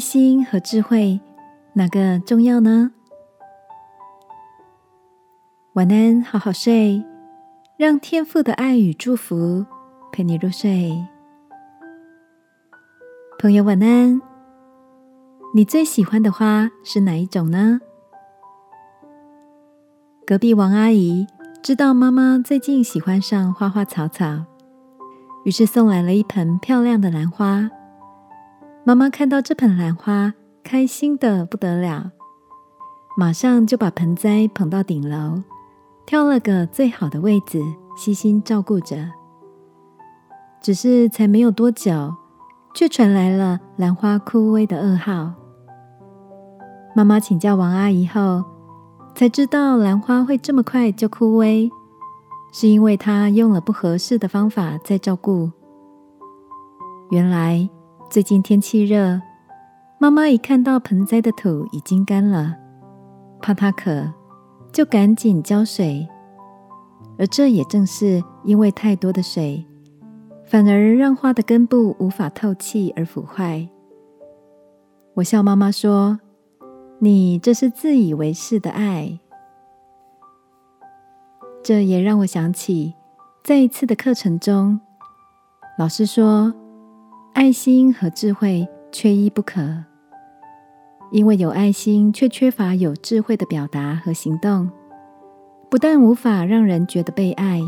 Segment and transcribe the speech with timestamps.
[0.00, 1.20] 心和智慧
[1.74, 2.90] 哪个重要呢？
[5.74, 7.04] 晚安，好好睡，
[7.76, 9.64] 让天父的爱与祝福
[10.10, 11.06] 陪你入睡。
[13.38, 14.20] 朋友，晚安。
[15.54, 17.80] 你最喜欢的花是哪一种呢？
[20.26, 21.26] 隔壁王阿姨
[21.62, 24.44] 知道妈妈最近喜欢上花花草草，
[25.44, 27.70] 于是送来了一盆漂亮的兰花。
[28.84, 30.34] 妈妈看到这盆兰花，
[30.64, 32.12] 开心的不得了，
[33.16, 35.42] 马上就把盆栽捧到顶楼，
[36.06, 37.62] 挑了个最好的位置，
[37.96, 39.10] 悉心照顾着。
[40.60, 42.14] 只是才没有多久，
[42.74, 45.32] 却传来了兰花枯萎的噩耗。
[46.94, 48.44] 妈妈请教王阿姨后。
[49.12, 51.68] 才知道兰花会这么快就枯萎，
[52.52, 55.50] 是因为她用了不合适的方法在照顾。
[57.10, 57.68] 原来
[58.10, 59.22] 最近天气热，
[59.98, 62.56] 妈妈一看到盆栽的土已经干了，
[63.40, 64.12] 怕它渴，
[64.72, 66.08] 就赶紧浇水。
[67.16, 69.64] 而这也正是因为太多的水，
[70.44, 73.68] 反而让花的根部无法透气而腐坏。
[75.14, 76.18] 我笑妈妈说。
[77.02, 79.18] 你这是自以为是的爱，
[81.64, 82.92] 这也让我想起，
[83.42, 84.78] 在一次的课程中，
[85.78, 86.52] 老师说，
[87.32, 89.84] 爱心和智慧缺一不可，
[91.10, 94.70] 因为有爱心却缺乏有智慧的表达和行动，
[95.70, 97.60] 不但无法让人觉得被爱，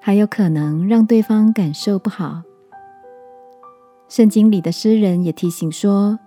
[0.00, 2.42] 还有可能让对方感受不好。
[4.08, 6.18] 圣经里的诗人也提醒说。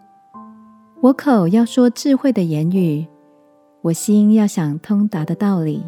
[1.02, 3.06] 我口要说智慧的言语，
[3.84, 5.84] 我心要想通达的道理。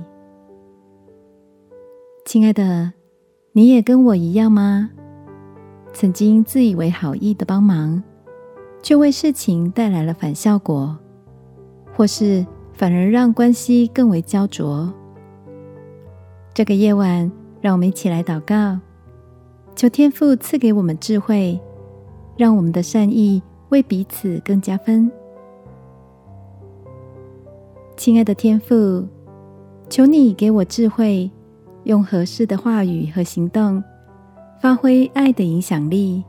[2.24, 2.94] 亲爱的，
[3.54, 4.92] 你也跟我一样吗？
[6.00, 8.04] 曾经自以为好意的帮忙，
[8.84, 10.96] 却为事情带来了反效果，
[11.92, 14.94] 或是反而让关系更为焦灼。
[16.54, 18.80] 这个夜晚，让我们一起来祷告，
[19.76, 21.60] 求天父赐给我们智慧，
[22.38, 23.42] 让我们的善意。
[23.70, 25.12] 为彼此更加分，
[27.98, 29.08] 亲爱的天父，
[29.90, 31.32] 求你给我智慧，
[31.86, 33.84] 用合适的话语和行动，
[34.60, 36.24] 发挥爱的影响力。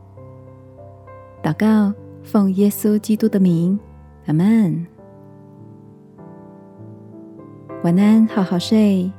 [1.43, 3.79] 祷告，奉耶稣基督的名，
[4.27, 4.87] 阿门。
[7.85, 9.11] 晚安，好好睡。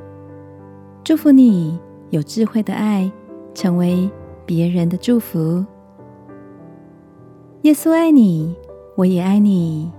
[1.04, 1.80] 祝福你
[2.12, 3.12] 有智慧的爱，
[3.54, 4.10] 成为
[4.46, 5.66] 别人的祝福。
[7.64, 8.56] 耶稣爱你，
[8.96, 9.92] 我也爱你。